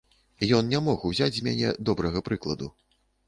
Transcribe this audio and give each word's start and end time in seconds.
Ён 0.59 0.69
не 0.73 0.79
мог 0.85 1.03
узяць 1.09 1.35
з 1.35 1.43
мяне 1.47 1.75
добрага 1.89 2.23
прыкладу. 2.31 2.73